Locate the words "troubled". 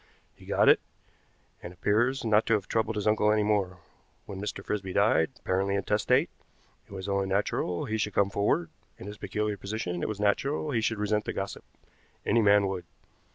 2.67-2.95